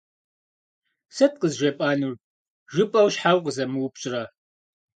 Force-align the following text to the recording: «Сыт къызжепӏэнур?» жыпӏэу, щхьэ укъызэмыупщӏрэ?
«Сыт 1.15 1.33
къызжепӏэнур?» 1.41 2.15
жыпӏэу, 2.73 3.09
щхьэ 3.13 3.31
укъызэмыупщӏрэ? 3.37 4.23